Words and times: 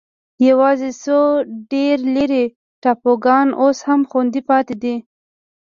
یوازې 0.47 0.89
څو 1.03 1.19
ډېر 1.71 1.97
لرې 2.15 2.43
ټاپوګان 2.81 3.47
اوس 3.61 3.77
هم 3.87 4.01
خوندي 4.09 4.41
پاتې 4.49 4.75
دي. 4.81 4.95